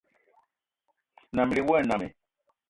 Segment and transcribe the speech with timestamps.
[1.35, 2.09] Na melig wa e nnam i?